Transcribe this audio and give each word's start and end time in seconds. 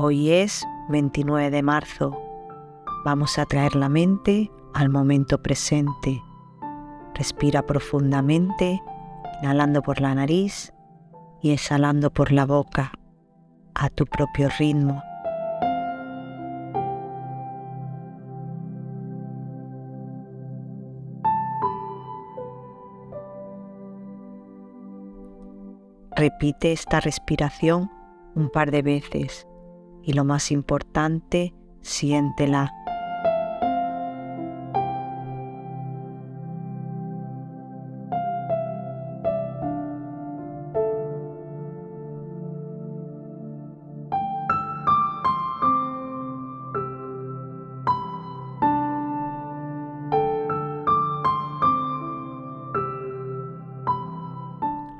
Hoy 0.00 0.30
es 0.30 0.64
29 0.90 1.50
de 1.50 1.60
marzo. 1.60 2.16
Vamos 3.04 3.36
a 3.36 3.46
traer 3.46 3.74
la 3.74 3.88
mente 3.88 4.48
al 4.72 4.90
momento 4.90 5.42
presente. 5.42 6.22
Respira 7.16 7.62
profundamente, 7.62 8.80
inhalando 9.42 9.82
por 9.82 10.00
la 10.00 10.14
nariz 10.14 10.72
y 11.42 11.50
exhalando 11.50 12.12
por 12.12 12.30
la 12.30 12.46
boca, 12.46 12.92
a 13.74 13.88
tu 13.88 14.06
propio 14.06 14.48
ritmo. 14.56 15.02
Repite 26.14 26.70
esta 26.70 27.00
respiración 27.00 27.90
un 28.36 28.48
par 28.48 28.70
de 28.70 28.82
veces 28.82 29.48
y 30.04 30.12
lo 30.12 30.24
más 30.24 30.50
importante, 30.50 31.54
siéntela. 31.82 32.72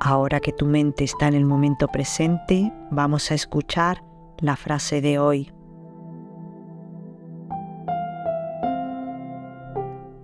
Ahora 0.01 0.39
que 0.39 0.51
tu 0.51 0.65
mente 0.65 1.03
está 1.03 1.27
en 1.27 1.35
el 1.35 1.45
momento 1.45 1.87
presente, 1.87 2.73
vamos 2.89 3.29
a 3.29 3.35
escuchar 3.35 4.08
la 4.41 4.55
frase 4.55 5.01
de 5.01 5.19
hoy. 5.19 5.51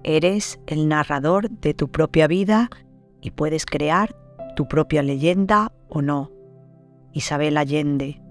Eres 0.03 0.59
el 0.67 0.87
narrador 0.87 1.49
de 1.49 1.73
tu 1.73 1.89
propia 1.89 2.27
vida 2.27 2.69
y 3.21 3.31
puedes 3.31 3.65
crear 3.65 4.15
tu 4.55 4.67
propia 4.67 5.01
leyenda 5.01 5.71
o 5.89 6.01
no. 6.01 6.31
Isabel 7.11 7.57
Allende. 7.57 8.21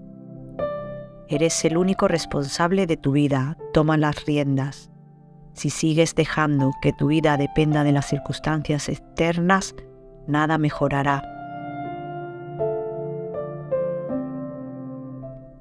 Eres 1.27 1.65
el 1.65 1.75
único 1.75 2.07
responsable 2.07 2.87
de 2.87 2.97
tu 2.97 3.11
vida, 3.11 3.57
toma 3.73 3.97
las 3.97 4.25
riendas. 4.25 4.91
Si 5.53 5.69
sigues 5.69 6.15
dejando 6.15 6.71
que 6.81 6.93
tu 6.93 7.07
vida 7.07 7.35
dependa 7.37 7.83
de 7.83 7.91
las 7.91 8.07
circunstancias 8.07 8.89
externas, 8.89 9.75
nada 10.27 10.57
mejorará. 10.57 11.34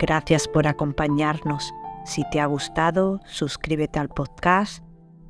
Gracias 0.00 0.48
por 0.48 0.66
acompañarnos. 0.66 1.74
Si 2.06 2.24
te 2.30 2.40
ha 2.40 2.46
gustado, 2.46 3.20
suscríbete 3.26 3.98
al 3.98 4.08
podcast, 4.08 4.82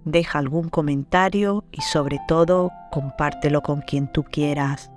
deja 0.04 0.38
algún 0.38 0.68
comentario 0.68 1.64
y 1.72 1.80
sobre 1.82 2.20
todo 2.28 2.70
compártelo 2.92 3.62
con 3.62 3.80
quien 3.80 4.10
tú 4.12 4.22
quieras. 4.22 4.92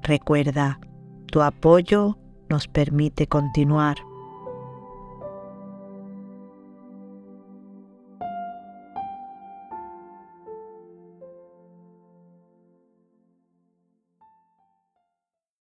Recuerda, 0.00 0.80
tu 1.26 1.42
apoyo 1.42 2.18
nos 2.48 2.68
permite 2.68 3.26
continuar. 3.26 3.98